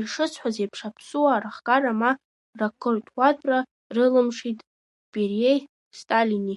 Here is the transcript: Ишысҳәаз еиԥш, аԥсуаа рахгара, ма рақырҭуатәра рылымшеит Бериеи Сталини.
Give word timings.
Ишысҳәаз 0.00 0.56
еиԥш, 0.62 0.80
аԥсуаа 0.88 1.42
рахгара, 1.44 1.92
ма 2.00 2.10
рақырҭуатәра 2.58 3.58
рылымшеит 3.94 4.58
Бериеи 5.10 5.60
Сталини. 5.98 6.56